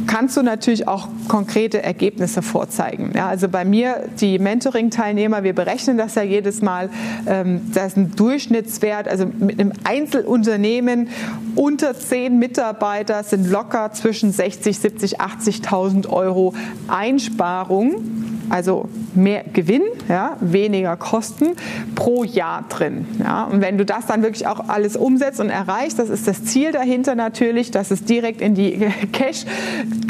kannst 0.07 0.37
du 0.37 0.43
natürlich 0.43 0.87
auch 0.87 1.07
konkrete 1.27 1.81
Ergebnisse 1.81 2.41
vorzeigen. 2.41 3.11
Ja, 3.15 3.27
also 3.27 3.49
bei 3.49 3.65
mir, 3.65 4.09
die 4.19 4.39
Mentoring-Teilnehmer, 4.39 5.43
wir 5.43 5.53
berechnen 5.53 5.97
das 5.97 6.15
ja 6.15 6.23
jedes 6.23 6.61
Mal, 6.61 6.89
ähm, 7.25 7.61
das 7.73 7.87
ist 7.87 7.97
ein 7.97 8.11
Durchschnittswert, 8.15 9.07
also 9.07 9.25
mit 9.25 9.59
einem 9.59 9.73
Einzelunternehmen 9.83 11.09
unter 11.55 11.97
zehn 11.97 12.39
Mitarbeiter 12.39 13.23
sind 13.23 13.49
locker 13.49 13.91
zwischen 13.93 14.31
60, 14.31 14.79
70, 14.79 15.21
80.000 15.21 16.09
Euro 16.09 16.53
Einsparung 16.87 18.03
also 18.49 18.89
mehr 19.15 19.43
Gewinn, 19.53 19.83
ja, 20.09 20.37
weniger 20.39 20.95
Kosten 20.95 21.51
pro 21.95 22.23
Jahr 22.23 22.65
drin. 22.69 23.05
Ja. 23.19 23.45
Und 23.45 23.61
wenn 23.61 23.77
du 23.77 23.85
das 23.85 24.05
dann 24.05 24.23
wirklich 24.23 24.47
auch 24.47 24.69
alles 24.69 24.95
umsetzt 24.95 25.39
und 25.39 25.49
erreichst, 25.49 25.99
das 25.99 26.09
ist 26.09 26.27
das 26.27 26.43
Ziel 26.45 26.71
dahinter 26.71 27.15
natürlich, 27.15 27.71
dass 27.71 27.91
es 27.91 28.03
direkt 28.03 28.41
in 28.41 28.55
die 28.55 28.87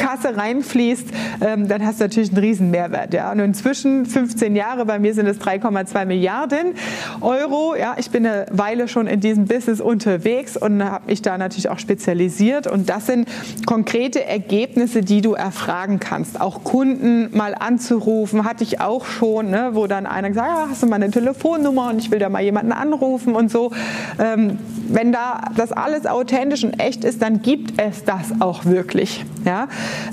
Cash-Kasse 0.03 0.37
reinfließt, 0.37 1.07
ähm, 1.41 1.67
dann 1.67 1.85
hast 1.85 1.99
du 1.99 2.05
natürlich 2.05 2.29
einen 2.29 2.39
riesen 2.39 2.71
Mehrwert. 2.71 3.13
Ja. 3.13 3.31
Und 3.31 3.39
inzwischen 3.39 4.05
15 4.05 4.55
Jahre, 4.55 4.85
bei 4.85 4.99
mir 4.99 5.13
sind 5.13 5.27
es 5.27 5.39
3,2 5.39 6.05
Milliarden 6.05 6.73
Euro. 7.21 7.75
Ja. 7.75 7.95
Ich 7.97 8.11
bin 8.11 8.25
eine 8.25 8.45
Weile 8.51 8.87
schon 8.87 9.07
in 9.07 9.19
diesem 9.19 9.45
Business 9.45 9.81
unterwegs 9.81 10.57
und 10.57 10.83
habe 10.83 11.05
mich 11.07 11.21
da 11.21 11.37
natürlich 11.37 11.69
auch 11.69 11.79
spezialisiert. 11.79 12.67
Und 12.67 12.89
das 12.89 13.07
sind 13.07 13.27
konkrete 13.65 14.25
Ergebnisse, 14.25 15.01
die 15.01 15.21
du 15.21 15.33
erfragen 15.33 15.99
kannst. 15.99 16.39
Auch 16.39 16.63
Kunden 16.63 17.35
mal 17.35 17.55
anzurufen, 17.55 18.45
hatte 18.45 18.63
ich 18.63 18.81
auch 18.81 19.05
schon, 19.05 19.49
ne, 19.49 19.71
wo 19.73 19.87
dann 19.87 20.05
einer 20.05 20.29
gesagt 20.29 20.49
hat, 20.49 20.57
ja, 20.57 20.67
hast 20.69 20.83
du 20.83 20.87
mal 20.87 20.95
eine 20.95 21.11
Telefonnummer 21.11 21.89
und 21.89 21.99
ich 21.99 22.11
will 22.11 22.19
da 22.19 22.29
mal 22.29 22.41
jemanden 22.41 22.71
anrufen 22.71 23.35
und 23.35 23.51
so. 23.51 23.71
Ähm, 24.19 24.57
wenn 24.89 25.11
da 25.11 25.41
das 25.55 25.71
alles 25.71 26.05
authentisch 26.05 26.63
und 26.63 26.79
echt 26.79 27.03
ist, 27.03 27.21
dann 27.21 27.41
gibt 27.41 27.79
es 27.79 28.03
das 28.03 28.41
auch 28.41 28.65
wirklich. 28.65 29.23
Ja? 29.45 29.67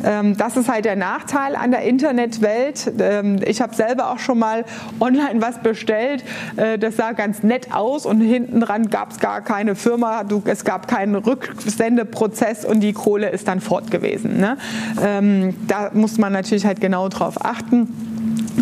Ähm, 0.04 0.36
das 0.36 0.56
ist 0.56 0.68
halt 0.68 0.84
der 0.84 0.96
Nachteil 0.96 1.56
an 1.56 1.70
der 1.70 1.82
Internetwelt. 1.82 2.92
Ähm, 2.98 3.40
ich 3.44 3.60
habe 3.60 3.74
selber 3.74 4.10
auch 4.10 4.18
schon 4.18 4.38
mal 4.38 4.64
online 5.00 5.40
was 5.40 5.58
bestellt. 5.62 6.24
Äh, 6.56 6.78
das 6.78 6.96
sah 6.96 7.12
ganz 7.12 7.42
nett 7.42 7.72
aus 7.72 8.06
und 8.06 8.20
hinten 8.20 8.60
dran 8.60 8.90
gab 8.90 9.12
es 9.12 9.18
gar 9.18 9.40
keine 9.40 9.74
Firma. 9.74 10.24
Es 10.44 10.64
gab 10.64 10.88
keinen 10.88 11.14
Rücksendeprozess 11.14 12.64
und 12.64 12.80
die 12.80 12.92
Kohle 12.92 13.30
ist 13.30 13.48
dann 13.48 13.60
fort 13.60 13.90
gewesen. 13.90 14.38
Ne? 14.38 14.56
Ähm, 15.02 15.54
da 15.66 15.90
muss 15.92 16.18
man 16.18 16.32
natürlich 16.32 16.66
halt 16.66 16.80
genau 16.80 17.08
drauf 17.08 17.44
achten. 17.44 18.09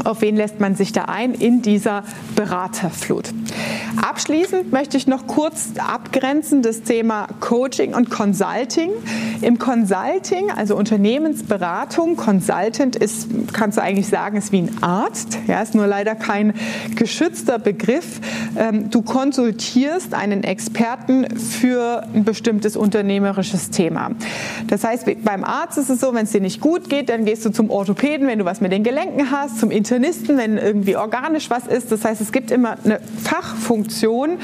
Auf 0.05 0.23
wen 0.23 0.37
lässt 0.37 0.61
man 0.61 0.75
sich 0.75 0.93
da 0.93 1.05
ein 1.05 1.35
in 1.35 1.63
dieser 1.63 2.05
Beraterflut? 2.35 3.33
Abschließend 4.03 4.73
möchte 4.73 4.97
ich 4.97 5.07
noch 5.07 5.27
kurz 5.27 5.71
abgrenzen 5.79 6.63
das 6.63 6.83
Thema 6.83 7.27
Coaching 7.41 7.95
und 7.95 8.11
Consulting. 8.11 8.91
Im 9.41 9.59
Consulting, 9.59 10.51
also 10.55 10.77
Unternehmensberatung, 10.77 12.17
Consultant 12.17 12.97
ist, 12.97 13.29
kannst 13.53 13.79
du 13.79 13.83
eigentlich 13.83 14.09
sagen, 14.09 14.37
ist 14.37 14.53
wie 14.53 14.63
ein 14.63 14.83
Arzt. 14.83 15.39
Ja, 15.47 15.63
ist 15.63 15.75
nur 15.75 15.87
leider 15.87 16.15
kein 16.15 16.55
geschützter 16.97 17.59
Begriff. 17.59 18.21
Ähm, 18.57 18.91
du 18.91 19.03
konsultierst 19.03 20.15
einen 20.15 20.45
Experten 20.45 21.39
für 21.39 22.05
ein 22.15 22.25
bestimmtes 22.25 22.77
unternehmerisches 22.77 23.71
Thema. 23.71 24.11
Das 24.69 24.85
heißt, 24.85 25.07
beim 25.25 25.45
Arzt 25.45 25.79
ist 25.79 25.91
es 25.91 26.01
so, 26.01 26.15
wenn 26.15 26.25
es 26.25 26.33
dir 26.33 26.41
nicht 26.41 26.61
gut 26.61 26.89
geht, 26.89 27.09
dann 27.09 27.25
gehst 27.25 27.45
du 27.45 27.51
zum 27.51 27.71
Orthopäden, 27.71 28.27
wenn 28.27 28.39
du 28.39 28.45
was 28.45 28.61
mit 28.61 28.73
den 28.73 28.85
Gelenken 28.85 29.31
hast, 29.31 29.59
zum 29.59 29.71
Internisten, 29.89 30.37
wenn 30.37 30.59
irgendwie 30.59 30.97
organisch 30.97 31.49
was 31.49 31.67
ist. 31.67 31.91
Das 31.91 32.05
heißt, 32.05 32.21
es 32.21 32.31
gibt 32.31 32.51
immer 32.51 32.77
eine 32.85 33.01
Fachfunktion, 33.25 34.39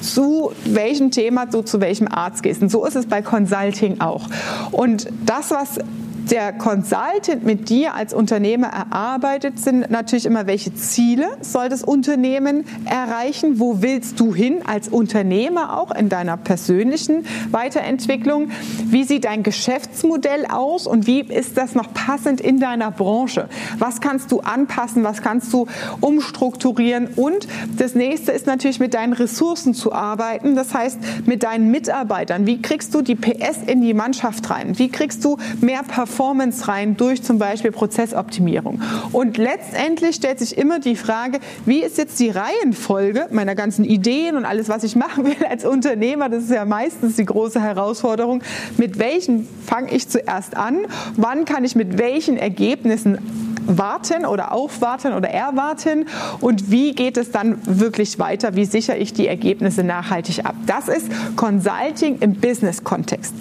zu 0.00 0.52
welchem 0.64 1.10
Thema 1.10 1.46
du 1.46 1.62
zu 1.62 1.80
welchem 1.80 2.06
Arzt 2.06 2.44
gehst. 2.44 2.62
Und 2.62 2.70
so 2.70 2.86
ist 2.86 2.94
es 2.94 3.06
bei 3.06 3.20
Consulting 3.20 4.00
auch. 4.00 4.28
Und 4.70 5.08
das, 5.24 5.50
was 5.50 5.80
der 6.30 6.52
Consultant 6.52 7.44
mit 7.44 7.68
dir 7.68 7.94
als 7.94 8.12
Unternehmer 8.12 8.68
erarbeitet, 8.68 9.58
sind 9.60 9.90
natürlich 9.90 10.26
immer, 10.26 10.46
welche 10.46 10.74
Ziele 10.74 11.26
soll 11.40 11.68
das 11.68 11.82
Unternehmen 11.82 12.64
erreichen? 12.84 13.60
Wo 13.60 13.80
willst 13.82 14.18
du 14.18 14.34
hin 14.34 14.58
als 14.66 14.88
Unternehmer 14.88 15.78
auch 15.78 15.92
in 15.92 16.08
deiner 16.08 16.36
persönlichen 16.36 17.24
Weiterentwicklung? 17.50 18.50
Wie 18.86 19.04
sieht 19.04 19.24
dein 19.24 19.42
Geschäftsmodell 19.42 20.46
aus 20.46 20.86
und 20.86 21.06
wie 21.06 21.20
ist 21.20 21.56
das 21.56 21.74
noch 21.74 21.94
passend 21.94 22.40
in 22.40 22.58
deiner 22.58 22.90
Branche? 22.90 23.48
Was 23.78 24.00
kannst 24.00 24.32
du 24.32 24.40
anpassen? 24.40 25.04
Was 25.04 25.22
kannst 25.22 25.52
du 25.52 25.66
umstrukturieren? 26.00 27.08
Und 27.14 27.46
das 27.76 27.94
nächste 27.94 28.32
ist 28.32 28.46
natürlich 28.46 28.80
mit 28.80 28.94
deinen 28.94 29.12
Ressourcen 29.12 29.74
zu 29.74 29.92
arbeiten. 29.92 30.56
Das 30.56 30.74
heißt, 30.74 30.98
mit 31.26 31.44
deinen 31.44 31.70
Mitarbeitern. 31.70 32.46
Wie 32.46 32.60
kriegst 32.60 32.94
du 32.94 33.02
die 33.02 33.14
PS 33.14 33.58
in 33.66 33.80
die 33.80 33.94
Mannschaft 33.94 34.50
rein? 34.50 34.78
Wie 34.78 34.88
kriegst 34.88 35.24
du 35.24 35.36
mehr 35.60 35.82
Performance 35.82 36.15
Performance 36.16 36.66
rein 36.66 36.96
durch 36.96 37.22
zum 37.22 37.38
Beispiel 37.38 37.72
Prozessoptimierung. 37.72 38.80
Und 39.12 39.36
letztendlich 39.36 40.16
stellt 40.16 40.38
sich 40.38 40.56
immer 40.56 40.78
die 40.78 40.96
Frage, 40.96 41.40
wie 41.66 41.82
ist 41.82 41.98
jetzt 41.98 42.18
die 42.20 42.30
Reihenfolge 42.30 43.26
meiner 43.30 43.54
ganzen 43.54 43.84
Ideen 43.84 44.36
und 44.36 44.46
alles, 44.46 44.70
was 44.70 44.82
ich 44.82 44.96
machen 44.96 45.26
will 45.26 45.44
als 45.46 45.66
Unternehmer, 45.66 46.30
das 46.30 46.44
ist 46.44 46.52
ja 46.52 46.64
meistens 46.64 47.16
die 47.16 47.26
große 47.26 47.60
Herausforderung, 47.60 48.42
mit 48.78 48.98
welchen 48.98 49.46
fange 49.66 49.94
ich 49.94 50.08
zuerst 50.08 50.56
an, 50.56 50.86
wann 51.16 51.44
kann 51.44 51.64
ich 51.64 51.76
mit 51.76 51.98
welchen 51.98 52.38
Ergebnissen 52.38 53.18
warten 53.66 54.24
oder 54.24 54.52
aufwarten 54.52 55.12
oder 55.12 55.28
erwarten 55.28 56.06
und 56.40 56.70
wie 56.70 56.92
geht 56.92 57.16
es 57.16 57.30
dann 57.30 57.58
wirklich 57.64 58.18
weiter, 58.18 58.54
wie 58.54 58.64
sichere 58.64 58.96
ich 58.96 59.12
die 59.12 59.26
Ergebnisse 59.26 59.84
nachhaltig 59.84 60.44
ab. 60.44 60.54
Das 60.66 60.88
ist 60.88 61.10
Consulting 61.36 62.18
im 62.20 62.34
Business-Kontext. 62.34 63.34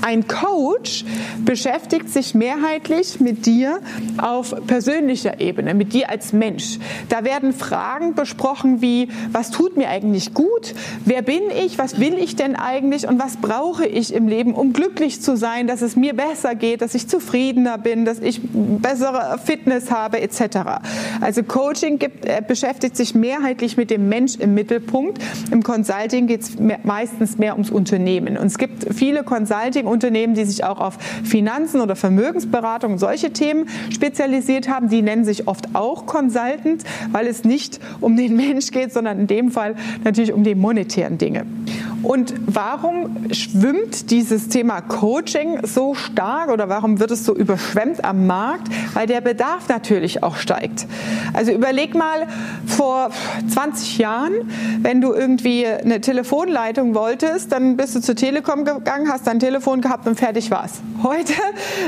Ein 0.00 0.26
Coach 0.26 1.04
beschäftigt 1.44 2.08
sich 2.08 2.34
mehrheitlich 2.34 3.20
mit 3.20 3.46
dir 3.46 3.80
auf 4.18 4.54
persönlicher 4.66 5.40
Ebene, 5.40 5.74
mit 5.74 5.92
dir 5.92 6.10
als 6.10 6.32
Mensch. 6.32 6.78
Da 7.08 7.24
werden 7.24 7.52
Fragen 7.52 8.14
besprochen 8.14 8.80
wie, 8.80 9.08
was 9.30 9.50
tut 9.50 9.76
mir 9.76 9.88
eigentlich 9.88 10.34
gut? 10.34 10.74
Wer 11.04 11.22
bin 11.22 11.42
ich? 11.64 11.78
Was 11.78 12.00
will 12.00 12.14
ich 12.14 12.36
denn 12.36 12.56
eigentlich? 12.56 13.06
Und 13.08 13.18
was 13.18 13.36
brauche 13.36 13.86
ich 13.86 14.14
im 14.14 14.28
Leben, 14.28 14.54
um 14.54 14.72
glücklich 14.72 15.20
zu 15.20 15.36
sein, 15.36 15.66
dass 15.66 15.82
es 15.82 15.96
mir 15.96 16.14
besser 16.14 16.54
geht, 16.54 16.82
dass 16.82 16.94
ich 16.94 17.08
zufriedener 17.08 17.78
bin, 17.78 18.04
dass 18.04 18.18
ich 18.18 18.40
bessere 18.42 19.38
Fitness 19.44 19.71
Fitness 19.72 19.90
habe 19.90 20.20
etc. 20.20 20.42
Also 21.20 21.42
Coaching 21.42 21.98
gibt, 21.98 22.26
äh, 22.26 22.42
beschäftigt 22.46 22.96
sich 22.96 23.14
mehrheitlich 23.14 23.76
mit 23.76 23.90
dem 23.90 24.08
Mensch 24.08 24.36
im 24.36 24.54
Mittelpunkt. 24.54 25.22
Im 25.50 25.62
Consulting 25.62 26.26
geht 26.26 26.42
es 26.42 26.52
meistens 26.84 27.38
mehr 27.38 27.54
ums 27.54 27.70
Unternehmen. 27.70 28.36
Und 28.36 28.46
es 28.46 28.58
gibt 28.58 28.94
viele 28.94 29.22
Consulting-Unternehmen, 29.24 30.34
die 30.34 30.44
sich 30.44 30.64
auch 30.64 30.80
auf 30.80 30.98
Finanzen 31.24 31.80
oder 31.80 31.96
Vermögensberatung 31.96 32.98
solche 32.98 33.32
Themen 33.32 33.68
spezialisiert 33.90 34.68
haben. 34.68 34.88
Die 34.88 35.02
nennen 35.02 35.24
sich 35.24 35.48
oft 35.48 35.74
auch 35.74 36.06
Consultant, 36.06 36.84
weil 37.10 37.26
es 37.26 37.44
nicht 37.44 37.80
um 38.00 38.16
den 38.16 38.36
Mensch 38.42 38.70
geht, 38.70 38.92
sondern 38.92 39.20
in 39.20 39.26
dem 39.26 39.50
Fall 39.50 39.74
natürlich 40.04 40.32
um 40.32 40.44
die 40.44 40.54
monetären 40.54 41.18
Dinge. 41.18 41.46
Und 42.02 42.34
warum 42.46 43.32
schwimmt 43.32 44.10
dieses 44.10 44.48
Thema 44.48 44.80
Coaching 44.80 45.64
so 45.64 45.94
stark 45.94 46.50
oder 46.50 46.68
warum 46.68 46.98
wird 46.98 47.12
es 47.12 47.24
so 47.24 47.34
überschwemmt 47.34 48.04
am 48.04 48.26
Markt? 48.26 48.68
Weil 48.94 49.06
der 49.06 49.20
Bedarf 49.20 49.68
natürlich 49.68 50.22
auch 50.22 50.36
steigt. 50.36 50.86
Also 51.32 51.52
überleg 51.52 51.94
mal 51.94 52.26
vor 52.66 53.10
20 53.52 53.98
Jahren, 53.98 54.32
wenn 54.80 55.00
du 55.00 55.12
irgendwie 55.12 55.66
eine 55.66 56.00
Telefonleitung 56.00 56.94
wolltest, 56.94 57.52
dann 57.52 57.76
bist 57.76 57.94
du 57.94 58.00
zur 58.00 58.16
Telekom 58.16 58.64
gegangen, 58.64 59.08
hast 59.10 59.26
dein 59.26 59.38
Telefon 59.38 59.80
gehabt 59.80 60.06
und 60.06 60.18
fertig 60.18 60.50
war's. 60.50 60.80
Heute 61.02 61.32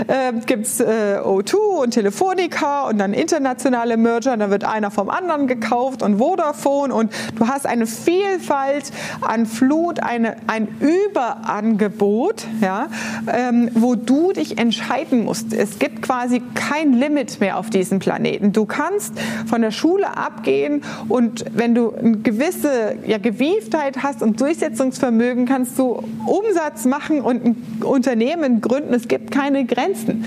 äh, 0.07 0.33
gibt's 0.47 0.81
äh, 0.81 1.19
O2 1.23 1.83
und 1.83 1.91
Telefonica 1.91 2.89
und 2.89 2.99
dann 2.99 3.15
internationale 3.15 3.97
Merger, 3.97 4.37
dann 4.37 4.51
wird 4.51 4.65
einer 4.65 4.91
vom 4.91 5.11
anderen 5.11 5.47
gekauft 5.47 6.03
und 6.03 6.19
Vodafone 6.19 6.95
und 6.95 7.13
du 7.37 7.49
hast 7.49 7.67
eine 7.67 7.87
Vielfalt 7.87 8.93
an 9.21 9.47
Flut, 9.47 10.04
eine, 10.05 10.37
ein 10.47 10.69
Überangebot, 10.81 12.47
ja, 12.61 12.89
ähm, 13.33 13.71
wo 13.75 13.95
du 13.95 14.33
dich 14.33 14.59
entscheiden 14.59 15.25
musst. 15.25 15.53
Es 15.53 15.79
gibt 15.79 16.03
quasi 16.03 16.43
kein 16.55 16.93
Limit 16.93 17.41
mehr 17.41 17.59
auf 17.59 17.71
diesem 17.71 17.99
Planeten. 17.99 18.53
Du 18.53 18.67
kannst 18.67 19.15
von 19.47 19.63
der 19.63 19.71
Schule 19.71 20.17
abgehen 20.17 20.83
und 21.09 21.45
wenn 21.55 21.75
du 21.75 21.93
eine 21.95 22.19
gewisse 22.19 22.97
ja, 23.07 23.19
Gewieftheit 23.19 24.03
hast 24.03 24.23
und 24.23 24.41
Durchsetzungsvermögen, 24.41 25.47
kannst 25.47 25.79
du 25.79 26.03
Umsatz 26.27 26.85
machen 26.85 27.21
und 27.21 27.45
ein 27.45 27.57
Unternehmen 27.83 28.61
gründen. 28.61 28.93
Es 28.95 29.09
gibt 29.09 29.31
keine 29.31 29.65
Grenzen. 29.65 30.25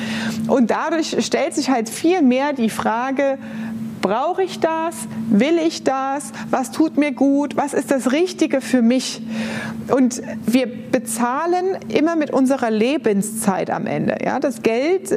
Und 0.48 0.72
dadurch 0.72 1.18
stellt 1.26 1.54
sich 1.54 1.70
halt 1.70 1.90
viel 1.90 2.22
mehr 2.22 2.54
die 2.54 2.70
Frage, 2.70 3.38
Brauche 4.08 4.42
ich 4.42 4.62
das? 4.62 4.96
Will 5.30 5.58
ich 5.58 5.84
das? 5.84 6.32
Was 6.50 6.72
tut 6.72 6.96
mir 6.96 7.12
gut? 7.12 7.58
Was 7.58 7.74
ist 7.74 7.92
das 7.92 8.14
Richtige 8.14 8.62
für 8.62 8.82
mich? 8.82 9.22
Und 9.90 10.22
wir 10.46 10.66
bezahlen 10.66 11.78
immer 11.90 12.16
mit 12.16 12.32
unserer 12.32 12.72
Lebenszeit 12.72 13.70
am 13.70 13.86
Ende. 13.86 14.16
Ja, 14.24 14.40
das 14.40 14.62
Geld 14.62 15.10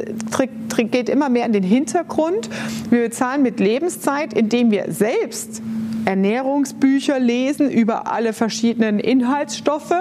geht 0.77 1.07
immer 1.07 1.29
mehr 1.29 1.45
in 1.45 1.53
den 1.53 1.63
Hintergrund. 1.63 2.49
Wir 2.89 3.03
bezahlen 3.03 3.43
mit 3.43 3.61
Lebenszeit, 3.61 4.33
indem 4.33 4.71
wir 4.71 4.91
selbst 4.91 5.61
Ernährungsbücher 6.05 7.19
lesen 7.19 7.69
über 7.69 8.11
alle 8.11 8.33
verschiedenen 8.33 8.99
Inhaltsstoffe 8.99 9.93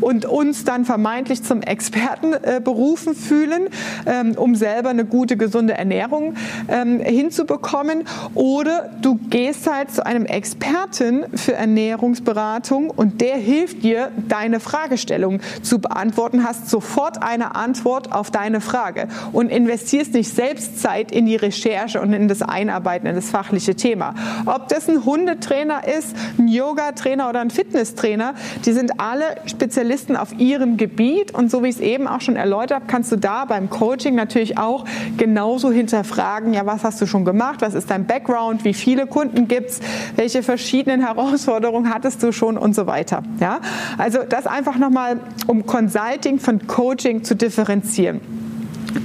und 0.00 0.24
uns 0.26 0.64
dann 0.64 0.84
vermeintlich 0.84 1.42
zum 1.42 1.62
Experten 1.62 2.32
äh, 2.32 2.60
berufen 2.62 3.14
fühlen, 3.14 3.68
ähm, 4.06 4.32
um 4.36 4.54
selber 4.54 4.90
eine 4.90 5.04
gute, 5.04 5.36
gesunde 5.36 5.74
Ernährung 5.74 6.34
ähm, 6.68 7.00
hinzubekommen. 7.00 8.04
Oder 8.34 8.90
du 9.00 9.16
gehst 9.28 9.70
halt 9.70 9.90
zu 9.90 10.04
einem 10.04 10.26
Experten 10.26 11.24
für 11.34 11.54
Ernährungsberatung 11.54 12.90
und 12.90 13.20
der 13.20 13.36
hilft 13.36 13.82
dir, 13.82 14.10
deine 14.28 14.60
Fragestellung 14.60 15.40
zu 15.62 15.80
beantworten, 15.80 16.44
hast 16.44 16.68
sofort 16.68 17.22
eine 17.22 17.54
Antwort 17.54 18.12
auf 18.12 18.30
deine 18.30 18.60
Frage 18.60 19.08
und 19.32 19.50
investierst 19.50 20.14
nicht 20.14 20.32
selbst 20.34 20.80
Zeit 20.80 21.12
in 21.12 21.26
die 21.26 21.36
Recherche 21.36 22.00
und 22.00 22.12
in 22.12 22.28
das 22.28 22.42
Einarbeiten 22.42 23.06
in 23.06 23.14
das 23.14 23.30
fachliche 23.30 23.74
Thema. 23.74 24.14
Ob 24.46 24.68
das 24.68 24.88
ein 24.88 25.04
Hunde 25.04 25.39
Trainer 25.40 25.86
ist, 25.86 26.16
ein 26.38 26.48
Yoga-Trainer 26.48 27.28
oder 27.28 27.40
ein 27.40 27.50
Fitnesstrainer. 27.50 28.34
Die 28.64 28.72
sind 28.72 29.00
alle 29.00 29.36
Spezialisten 29.46 30.16
auf 30.16 30.38
ihrem 30.38 30.76
Gebiet 30.76 31.32
und 31.34 31.50
so 31.50 31.62
wie 31.62 31.68
ich 31.68 31.76
es 31.76 31.80
eben 31.80 32.06
auch 32.06 32.20
schon 32.20 32.36
erläutert 32.36 32.70
habe, 32.72 32.84
kannst 32.86 33.10
du 33.12 33.16
da 33.16 33.44
beim 33.44 33.70
Coaching 33.70 34.14
natürlich 34.14 34.58
auch 34.58 34.84
genauso 35.16 35.70
hinterfragen, 35.70 36.54
ja, 36.54 36.66
was 36.66 36.84
hast 36.84 37.00
du 37.00 37.06
schon 37.06 37.24
gemacht, 37.24 37.60
was 37.60 37.74
ist 37.74 37.90
dein 37.90 38.06
Background, 38.06 38.64
wie 38.64 38.74
viele 38.74 39.06
Kunden 39.06 39.48
gibt 39.48 39.70
es, 39.70 39.80
welche 40.16 40.42
verschiedenen 40.42 41.00
Herausforderungen 41.06 41.92
hattest 41.92 42.22
du 42.22 42.32
schon 42.32 42.56
und 42.56 42.74
so 42.74 42.86
weiter. 42.86 43.22
Ja? 43.40 43.60
Also 43.98 44.20
das 44.28 44.46
einfach 44.46 44.76
nochmal, 44.76 45.20
um 45.46 45.66
Consulting 45.66 46.38
von 46.38 46.66
Coaching 46.66 47.24
zu 47.24 47.34
differenzieren. 47.34 48.20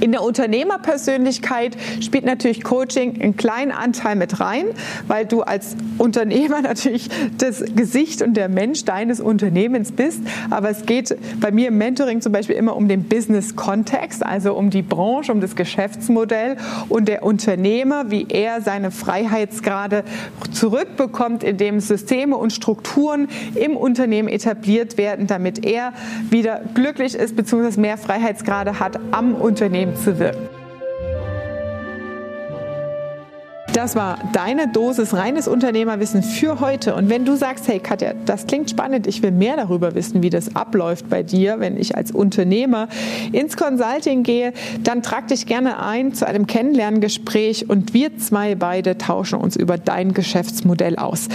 In 0.00 0.12
der 0.12 0.22
Unternehmerpersönlichkeit 0.22 1.76
spielt 2.00 2.24
natürlich 2.24 2.64
Coaching 2.64 3.20
einen 3.20 3.36
kleinen 3.36 3.72
Anteil 3.72 4.16
mit 4.16 4.40
rein, 4.40 4.66
weil 5.06 5.26
du 5.26 5.42
als 5.42 5.76
Unternehmer 5.98 6.60
natürlich 6.62 7.08
das 7.38 7.64
Gesicht 7.74 8.22
und 8.22 8.36
der 8.36 8.48
Mensch 8.48 8.84
deines 8.84 9.20
Unternehmens 9.20 9.92
bist. 9.92 10.20
Aber 10.50 10.70
es 10.70 10.86
geht 10.86 11.16
bei 11.40 11.50
mir 11.50 11.68
im 11.68 11.78
Mentoring 11.78 12.20
zum 12.20 12.32
Beispiel 12.32 12.56
immer 12.56 12.76
um 12.76 12.88
den 12.88 13.04
Business-Kontext, 13.04 14.24
also 14.24 14.54
um 14.54 14.70
die 14.70 14.82
Branche, 14.82 15.32
um 15.32 15.40
das 15.40 15.56
Geschäftsmodell 15.56 16.56
und 16.88 17.08
der 17.08 17.22
Unternehmer, 17.22 18.10
wie 18.10 18.26
er 18.28 18.60
seine 18.60 18.90
Freiheitsgrade 18.90 20.04
zurückbekommt, 20.52 21.44
indem 21.44 21.80
Systeme 21.80 22.36
und 22.36 22.52
Strukturen 22.52 23.28
im 23.54 23.76
Unternehmen 23.76 24.28
etabliert 24.28 24.98
werden, 24.98 25.26
damit 25.26 25.64
er 25.64 25.92
wieder 26.30 26.60
glücklich 26.74 27.14
ist 27.14 27.36
bzw. 27.36 27.80
mehr 27.80 27.98
Freiheitsgrade 27.98 28.80
hat 28.80 28.98
am 29.12 29.34
Unternehmen 29.34 29.75
Unternehmen 29.76 29.96
zu 29.96 30.18
wirken. 30.18 30.55
Das 33.76 33.94
war 33.94 34.16
deine 34.32 34.68
Dosis 34.68 35.12
reines 35.12 35.46
Unternehmerwissen 35.46 36.22
für 36.22 36.60
heute. 36.60 36.94
Und 36.94 37.10
wenn 37.10 37.26
du 37.26 37.36
sagst, 37.36 37.68
hey 37.68 37.78
Katja, 37.78 38.14
das 38.24 38.46
klingt 38.46 38.70
spannend, 38.70 39.06
ich 39.06 39.22
will 39.22 39.32
mehr 39.32 39.54
darüber 39.58 39.94
wissen, 39.94 40.22
wie 40.22 40.30
das 40.30 40.56
abläuft 40.56 41.10
bei 41.10 41.22
dir, 41.22 41.60
wenn 41.60 41.76
ich 41.76 41.94
als 41.94 42.10
Unternehmer 42.10 42.88
ins 43.32 43.58
Consulting 43.58 44.22
gehe, 44.22 44.54
dann 44.82 45.02
trag 45.02 45.28
dich 45.28 45.44
gerne 45.44 45.78
ein 45.78 46.14
zu 46.14 46.26
einem 46.26 46.46
Kennenlerngespräch 46.46 47.68
und 47.68 47.92
wir 47.92 48.16
zwei 48.16 48.54
beide 48.54 48.96
tauschen 48.96 49.38
uns 49.38 49.56
über 49.56 49.76
dein 49.76 50.14
Geschäftsmodell 50.14 50.96
aus. 50.96 51.28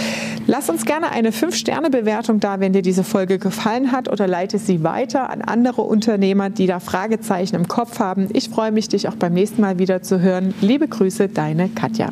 Lass 0.48 0.68
uns 0.68 0.84
gerne 0.84 1.12
eine 1.12 1.30
5-Sterne-Bewertung 1.30 2.40
da, 2.40 2.58
wenn 2.58 2.72
dir 2.72 2.82
diese 2.82 3.04
Folge 3.04 3.38
gefallen 3.38 3.92
hat 3.92 4.10
oder 4.10 4.26
leite 4.26 4.58
sie 4.58 4.82
weiter 4.82 5.30
an 5.30 5.42
andere 5.42 5.82
Unternehmer, 5.82 6.50
die 6.50 6.66
da 6.66 6.80
Fragezeichen 6.80 7.54
im 7.54 7.68
Kopf 7.68 8.00
haben. 8.00 8.30
Ich 8.32 8.48
freue 8.48 8.72
mich, 8.72 8.88
dich 8.88 9.06
auch 9.06 9.14
beim 9.14 9.32
nächsten 9.32 9.60
Mal 9.60 9.78
wieder 9.78 10.02
zu 10.02 10.20
hören. 10.20 10.54
Liebe 10.60 10.88
Grüße, 10.88 11.28
deine 11.28 11.68
Katja. 11.68 12.10